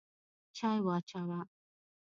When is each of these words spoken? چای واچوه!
چای 0.57 0.79
واچوه! 0.85 1.39